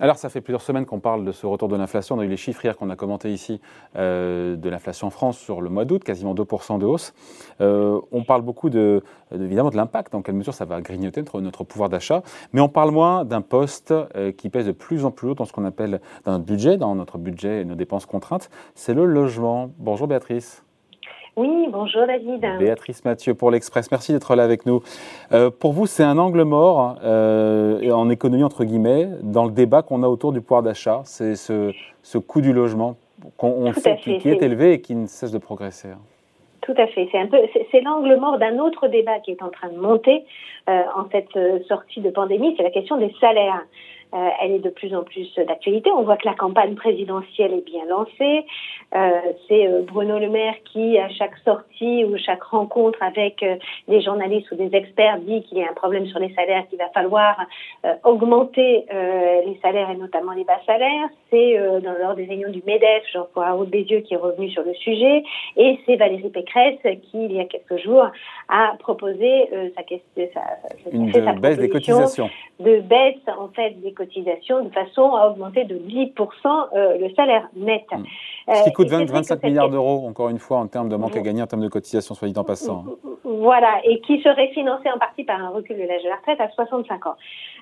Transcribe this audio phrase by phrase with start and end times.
[0.00, 2.16] Alors, ça fait plusieurs semaines qu'on parle de ce retour de l'inflation.
[2.16, 3.60] On a eu les chiffres hier qu'on a commenté ici
[3.94, 7.12] euh, de l'inflation en France sur le mois d'août, quasiment 2% de hausse.
[7.60, 9.02] Euh, on parle beaucoup de,
[9.32, 12.22] évidemment de l'impact, dans quelle mesure ça va grignoter notre, pouvoir d'achat,
[12.54, 15.44] mais on parle moins d'un poste euh, qui pèse de plus en plus haut dans
[15.44, 19.04] ce qu'on appelle dans notre budget, dans notre budget et nos dépenses contraintes, c'est le
[19.04, 19.70] logement.
[19.78, 20.64] Bonjour Béatrice.
[21.34, 22.44] Oui, bonjour David.
[22.58, 24.82] Béatrice Mathieu pour l'Express, merci d'être là avec nous.
[25.32, 29.80] Euh, pour vous, c'est un angle mort euh, en économie, entre guillemets, dans le débat
[29.80, 31.00] qu'on a autour du pouvoir d'achat.
[31.04, 32.96] C'est ce, ce coût du logement
[33.38, 35.88] qu'on sait qui, est élevé et qui ne cesse de progresser.
[36.60, 37.08] Tout à fait.
[37.10, 37.38] C'est un peu,
[37.70, 40.24] c'est l'angle mort d'un autre débat qui est en train de monter
[40.68, 42.54] euh, en cette sortie de pandémie.
[42.58, 43.62] C'est la question des salaires.
[44.14, 45.90] Euh, elle est de plus en plus d'actualité.
[45.90, 48.44] On voit que la campagne présidentielle est bien lancée.
[48.94, 49.10] Euh,
[49.48, 53.42] c'est euh, Bruno Le Maire qui, à chaque sortie ou chaque rencontre avec
[53.88, 56.78] des journalistes ou des experts, dit qu'il y a un problème sur les salaires, qu'il
[56.78, 57.36] va falloir
[58.04, 61.08] augmenter les salaires et notamment les bas salaires.
[61.30, 65.22] C'est dans lors des réunions du MEDEF, Jean-Paul Bézieux, qui est revenu sur le sujet.
[65.56, 68.06] Et c'est Valérie Pécresse qui, il y a quelques jours,
[68.48, 69.82] a proposé sa,
[70.34, 72.30] sa, sa, baisse des cotisations.
[72.60, 76.14] De baisse, en fait, des cotisations de façon à augmenter de 10%
[76.74, 77.84] euh, le salaire net.
[77.90, 78.04] Hmm.
[78.54, 81.42] Ce qui coûte 25 milliards d'euros, encore une fois, en termes de manque à gagner,
[81.42, 82.84] en termes de cotisations, soit dit en passant.
[83.24, 86.40] Voilà, et qui serait financé en partie par un recul de l'âge de la retraite
[86.40, 87.14] à 65 ans.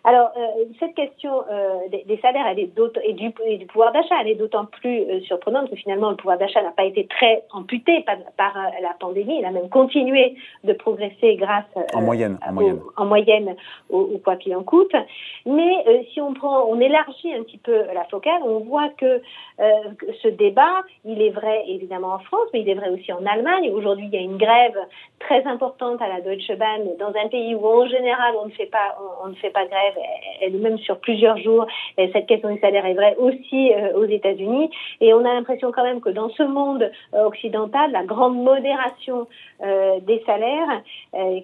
[0.05, 2.71] Alors, euh, cette question euh, des, salaires elle est
[3.05, 6.17] et, du, et du pouvoir d'achat, elle est d'autant plus euh, surprenante que finalement, le
[6.17, 9.39] pouvoir d'achat n'a pas été très amputé par, par la pandémie.
[9.39, 13.57] Il a même continué de progresser grâce en moyenne, en moyenne, en moyenne
[13.91, 14.95] au, quoi qu'il en coûte.
[15.45, 19.23] Mais si on on élargit un petit peu la focale, on voit que
[19.59, 23.71] ce débat, il est vrai évidemment en France, mais il est vrai aussi en Allemagne.
[23.73, 24.79] Aujourd'hui, il y a une grève
[25.19, 28.67] très importante à la Deutsche Bahn dans un pays où en général on ne fait
[28.67, 31.67] pas, on ne fait grève même sur plusieurs jours.
[31.99, 34.71] Et cette question du salaire est vraie aussi euh, aux États-Unis.
[35.01, 39.27] Et on a l'impression quand même que dans ce monde euh, occidental, la grande modération
[39.63, 40.83] euh, des salaires,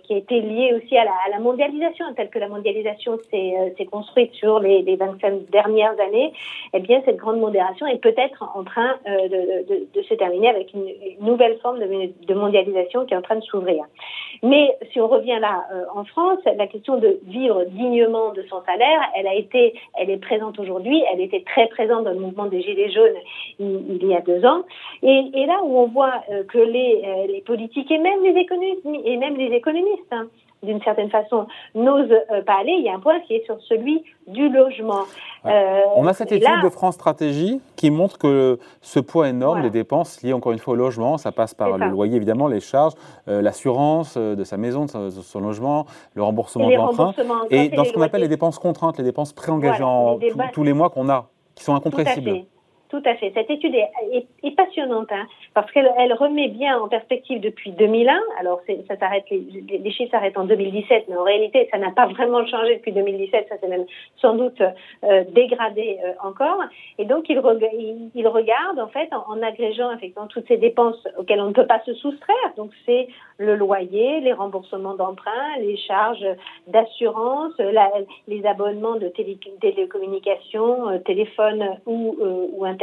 [0.04, 4.60] qui a été liée aussi à la, mondialisation, telle que la mondialisation s'est construite sur
[4.60, 6.32] les, les 25 dernières années,
[6.72, 10.86] eh bien cette grande modération est peut-être en train de, se terminer avec une,
[11.20, 13.84] nouvelle forme de, mondialisation qui est en train de s'ouvrir.
[14.42, 19.00] Mais si on revient là en France, la question de vivre dignement de son salaire,
[19.16, 22.60] elle a été, elle est présente aujourd'hui, elle était très présente dans le mouvement des
[22.62, 23.16] Gilets jaunes
[23.58, 24.62] il, y a deux ans.
[25.02, 28.82] Et, là où on voit euh, que les, euh, les politiques et même les économistes,
[29.04, 30.28] et même les économistes, hein,
[30.66, 32.74] d'une certaine façon, n'osent euh, pas aller.
[32.78, 35.04] Il y a un point qui est sur celui du logement.
[35.46, 39.70] Euh, On a cette étude de France Stratégie qui montre que ce poids énorme des
[39.70, 42.94] dépenses liées encore une fois au logement, ça passe par le loyer évidemment, les charges,
[43.28, 47.14] euh, l'assurance de sa maison, de son, logement, le remboursement de l'emprunt,
[47.50, 49.84] et dans ce qu'on appelle les dépenses contraintes, les dépenses préengagées
[50.52, 52.44] tous les mois qu'on a, qui sont incompressibles.
[52.88, 53.32] Tout à fait.
[53.34, 58.16] Cette étude est, passionnante hein, parce qu'elle elle remet bien en perspective depuis 2001.
[58.38, 62.92] Alors les, chiffres s'arrêtent en 2017, mais en réalité ça n'a pas vraiment changé depuis
[62.92, 63.46] 2017.
[63.48, 63.86] Ça s'est même
[64.16, 64.60] sans doute
[65.04, 66.60] euh, dégradé euh, encore.
[66.98, 71.52] Et donc il, regarde en fait en, agrégeant effectivement toutes ces dépenses auxquelles on ne
[71.52, 72.52] peut pas se soustraire.
[72.56, 73.08] Donc c'est
[73.38, 76.26] le loyer, les remboursements d'emprunts, les charges
[76.68, 77.52] d'assurance,
[78.28, 82.16] les abonnements de télé, télécommunications, euh, téléphone ou,
[82.52, 82.75] ou Internet.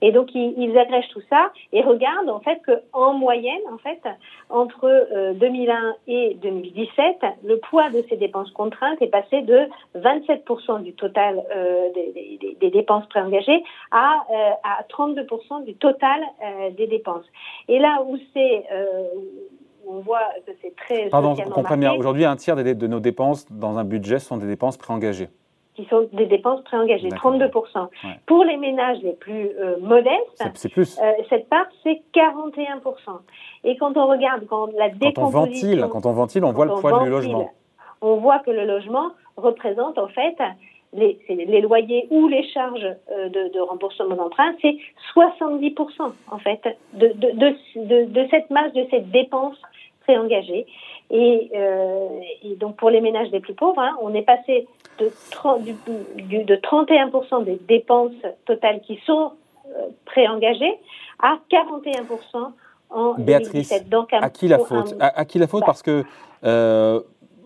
[0.00, 4.00] Et donc, ils, agrègent tout ça et regardent en fait qu'en moyenne, en fait,
[4.50, 9.60] entre 2001 euh, et 2017, le poids de ces dépenses contraintes est passé de
[9.96, 11.88] 27% du total euh,
[12.60, 16.20] des, dépenses préengagées à, euh, à 32% du total
[16.76, 17.24] des dépenses.
[17.68, 18.64] Et là où c'est
[19.86, 21.08] on voit que c'est très.
[21.10, 21.92] Pardon, je comprends bien.
[21.92, 25.28] Aujourd'hui, un tiers de nos dépenses dans un budget sont des dépenses préengagées
[25.74, 27.88] qui sont des dépenses préengagées, 32%.
[28.26, 32.80] Pour les ménages les plus euh, modestes, euh, cette part, c'est 41%.
[33.64, 35.88] Et quand on regarde quand la décomposition...
[35.88, 37.50] Quand on ventile, on voit le poids du logement.
[38.00, 40.36] On voit que le logement représente en fait
[40.92, 44.76] les, les loyers ou les charges euh, de, de, remboursement d'emprunt, c'est
[45.16, 46.60] 70% en fait
[46.92, 49.56] de, de, de, cette masse, de cette dépense
[50.04, 50.66] préengagée.
[51.10, 51.50] Et,
[52.42, 54.68] et, donc pour les ménages les plus pauvres, hein, on est passé
[54.98, 58.12] de, 30, du, de 31% des dépenses
[58.46, 59.32] totales qui sont
[59.66, 60.78] euh, préengagées
[61.20, 62.52] à 41%
[62.90, 63.88] en Béatrice, 2017.
[63.88, 64.94] Donc, à qui la faute?
[65.00, 65.64] À, qui la faute?
[65.64, 66.04] Parce que
[66.44, 67.00] euh,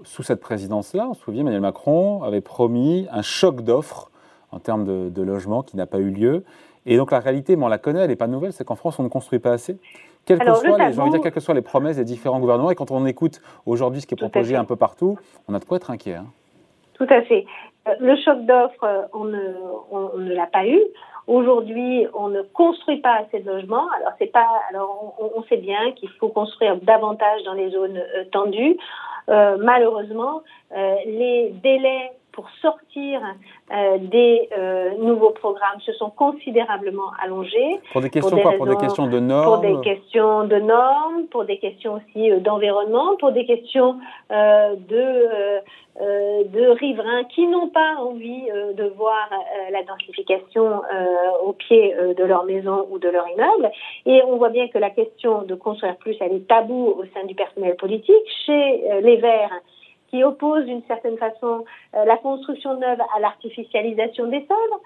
[0.05, 4.11] sous cette présidence-là, on se souvient, Emmanuel Macron avait promis un choc d'offres
[4.50, 6.45] en termes de, de logement qui n'a pas eu lieu.
[6.87, 8.99] Et donc la réalité, mais on la connaît, elle n'est pas nouvelle, c'est qu'en France,
[8.99, 9.79] on ne construit pas assez.
[10.25, 12.91] Quelles que, soient les, dire, quelles que soient les promesses des différents gouvernements, et quand
[12.91, 15.19] on écoute aujourd'hui ce qui est proposé un peu partout,
[15.49, 16.17] on a de quoi être inquiet.
[16.17, 16.27] Hein.
[16.99, 17.47] Tout à fait.
[18.00, 19.55] Le choc d'offres, on ne,
[19.91, 20.81] on ne l'a pas eu.
[21.29, 23.87] Aujourd'hui, on ne construit pas assez de logements.
[23.99, 24.49] Alors c'est pas.
[24.71, 28.79] Alors on, sait bien qu'il faut construire davantage dans les zones euh, tendues.
[29.29, 30.41] Euh, malheureusement,
[30.75, 33.20] euh, les délais pour sortir
[33.72, 37.80] euh, des euh, nouveaux programmes se sont considérablement allongés.
[37.92, 38.52] Pour des questions quoi?
[38.52, 43.16] Pour des questions de normes Pour des questions de normes, pour des questions aussi d'environnement,
[43.19, 43.96] pour des questions
[44.30, 45.62] de
[46.00, 50.80] euh, de riverains qui n'ont pas envie euh, de voir euh, la densification
[51.44, 53.70] au pied de leur maison ou de leur immeuble.
[54.06, 57.26] Et on voit bien que la question de construire plus, elle est taboue au sein
[57.26, 58.14] du personnel politique.
[58.46, 59.50] Chez les Verts,
[60.10, 64.81] qui opposent d'une certaine façon la construction neuve à l'artificialisation des sols.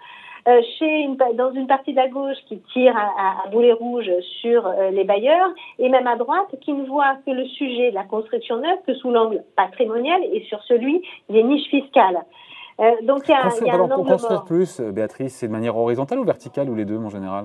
[0.49, 4.11] Euh, chez une, dans une partie de la gauche qui tire à, à boulet rouge
[4.41, 7.95] sur euh, les bailleurs, et même à droite qui ne voit que le sujet de
[7.95, 12.25] la construction neuve que sous l'angle patrimonial et sur celui des niches fiscales.
[12.81, 15.53] Euh, donc il y a, il y a un Pour construire plus, Béatrice, c'est de
[15.53, 17.45] manière horizontale ou verticale ou les deux en général?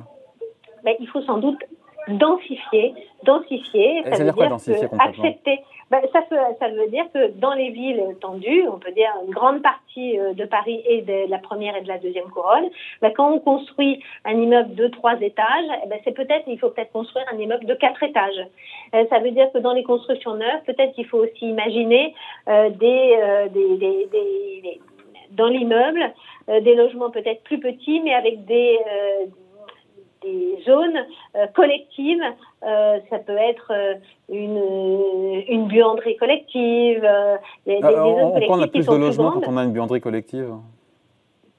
[0.83, 1.59] Ben, Il faut sans doute
[2.07, 5.59] densifier, densifier, ça, veut dire, densifier accepter.
[5.89, 9.33] Ben, ça, veut, ça, veut dire que dans les villes tendues, on peut dire une
[9.33, 12.69] grande partie euh, de Paris et de la première et de la deuxième couronne,
[13.01, 16.69] ben, quand on construit un immeuble de trois étages, eh ben, c'est peut-être il faut
[16.71, 18.47] peut-être construire un immeuble de quatre étages.
[18.95, 22.13] Euh, ça veut dire que dans les constructions neuves, peut-être qu'il faut aussi imaginer
[22.49, 24.81] euh, des, des, des, des,
[25.31, 26.13] dans l'immeuble
[26.47, 28.79] des logements peut-être plus petits, mais avec des
[30.21, 31.05] des zones
[31.35, 32.23] euh, collectives.
[32.63, 33.95] Euh, ça peut être euh,
[34.29, 37.07] une, une buanderie collective.
[37.65, 40.53] Des, des en, quoi on a plus de logements quand on a une buanderie collective?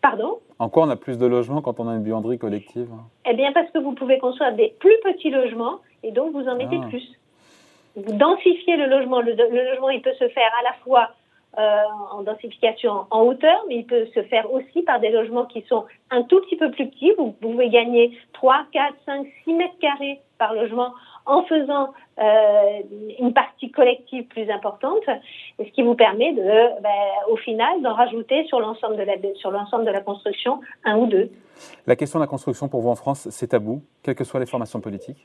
[0.00, 0.38] Pardon?
[0.58, 2.88] En quoi on a plus de logements quand on a une buanderie collective?
[3.30, 6.56] Eh bien, parce que vous pouvez construire des plus petits logements et donc vous en
[6.56, 6.86] mettez ah.
[6.88, 7.12] plus.
[7.96, 9.20] Vous densifiez le logement.
[9.20, 11.10] le, logement, il peut se faire à la fois
[11.56, 15.86] en densification en hauteur, mais il peut se faire aussi par des logements qui sont
[16.10, 17.12] un tout petit peu plus petits.
[17.18, 20.92] Vous pouvez gagner 3, 4, 5, 6 mètres carrés par logement
[21.26, 22.80] en faisant euh,
[23.18, 25.02] une partie collective plus importante,
[25.58, 26.90] ce qui vous permet de, ben,
[27.30, 31.06] au final, d'en rajouter sur l'ensemble de la sur l'ensemble de la construction un ou
[31.06, 31.30] deux.
[31.86, 34.46] La question de la construction pour vous en France, c'est tabou, quelles que soient les
[34.46, 35.22] formations politiques?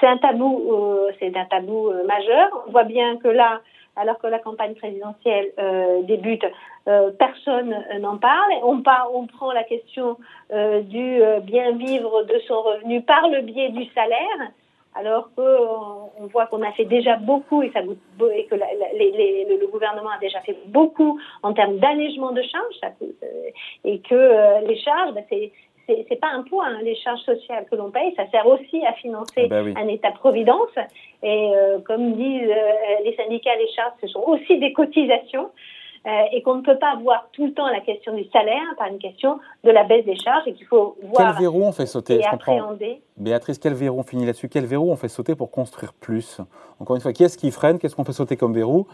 [0.00, 2.64] C'est un tabou, euh, c'est un tabou majeur.
[2.66, 3.60] On voit bien que là,
[3.98, 6.44] alors que la campagne présidentielle euh, débute,
[6.86, 8.52] euh, personne n'en parle.
[8.62, 10.16] On, on prend la question
[10.52, 14.52] euh, du bien vivre de son revenu par le biais du salaire,
[14.94, 20.40] alors qu'on on voit qu'on a fait déjà beaucoup et, que le gouvernement a déjà
[20.40, 22.94] fait beaucoup en termes d'allègement de charges,
[23.84, 25.52] et que les charges, ben, c'est
[26.08, 28.92] c'est pas un point, hein, les charges sociales que l'on paye, ça sert aussi à
[28.94, 30.76] financer ah bah un État-providence.
[31.22, 35.50] Et euh, comme disent euh, les syndicats, les charges, ce sont aussi des cotisations.
[36.06, 38.86] Euh, et qu'on ne peut pas voir tout le temps la question du salaire par
[38.88, 41.34] une question de la baisse des charges et qu'il faut voir.
[41.34, 42.76] Quel verrou on fait sauter comprends.
[43.16, 46.40] Béatrice, quel verrou on finit là-dessus Quel verrou on fait sauter pour construire plus?
[46.78, 47.78] Encore une fois, qui est-ce qui freine?
[47.78, 48.86] Qu'est-ce qu'on fait sauter comme verrou?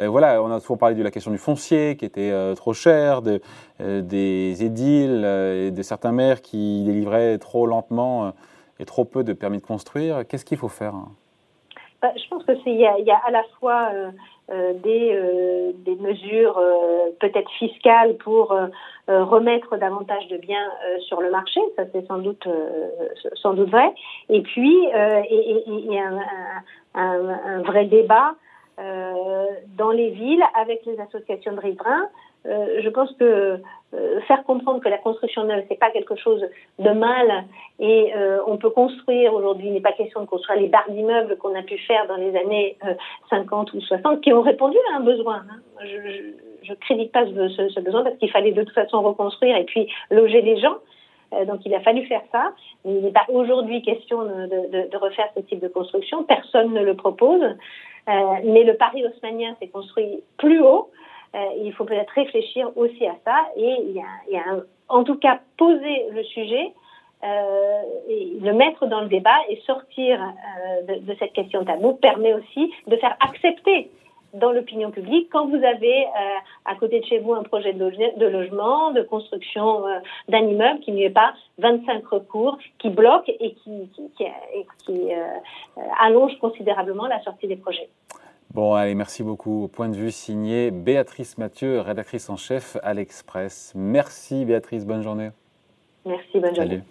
[0.00, 2.72] Euh, voilà, on a souvent parlé de la question du foncier qui était euh, trop
[2.72, 3.40] cher, de,
[3.80, 8.32] euh, des édiles et de certains maires qui délivraient trop lentement
[8.78, 10.26] et trop peu de permis de construire.
[10.26, 10.94] Qu'est-ce qu'il faut faire?
[12.00, 13.90] Bah, Je pense que il y, a à la fois
[14.48, 16.60] des, des, mesures
[17.20, 18.54] peut-être fiscales pour
[19.08, 20.70] remettre davantage de biens
[21.00, 22.46] sur le marché, ça c'est sans doute
[23.34, 23.92] sans doute vrai.
[24.28, 24.88] Et puis
[25.30, 26.10] il y a
[26.94, 28.51] un, vrai débat euh,
[29.76, 32.08] dans les villes avec les associations de riverains.
[32.44, 33.60] Euh, je pense que
[33.94, 36.44] euh, faire comprendre que la construction neuve c'est pas quelque chose
[36.80, 37.44] de mal
[37.78, 41.36] et euh, on peut construire aujourd'hui il n'est pas question de construire les barres d'immeubles
[41.36, 42.76] qu'on a pu faire dans les années
[43.30, 45.44] 50 ou 60 qui ont répondu à un besoin.
[45.48, 45.84] Hein.
[45.84, 49.88] Je, ne crédite pas ce, besoin parce qu'il fallait de toute façon reconstruire et puis
[50.10, 50.78] loger les gens.
[51.46, 52.52] Donc il a fallu faire ça.
[52.84, 56.24] Il n'est pas aujourd'hui question de, refaire ce type de construction.
[56.24, 57.42] Personne ne le propose.
[58.08, 58.12] Euh,
[58.44, 60.90] mais le Paris haussmanien s'est construit plus haut.
[61.34, 64.56] Euh, il faut peut-être réfléchir aussi à ça et il y a, a
[64.88, 66.72] en tout cas poser le sujet,
[67.24, 70.20] euh, le mettre dans le débat et sortir
[70.88, 73.90] de, de, cette question tabou permet aussi de faire accepter
[74.32, 78.26] dans l'opinion publique quand vous avez euh, à côté de chez vous un projet de,
[78.26, 79.98] logement, de construction euh,
[80.28, 85.38] d'un immeuble qui n'y est pas 25 recours qui bloquent et qui, qui, euh,
[86.00, 87.88] allonge considérablement la sortie des projets.
[88.54, 89.64] Bon, allez, merci beaucoup.
[89.64, 93.72] Au point de vue signé Béatrice Mathieu, rédactrice en chef à l'Express.
[93.74, 95.30] Merci Béatrice, bonne journée.
[96.04, 96.82] Merci, bonne journée.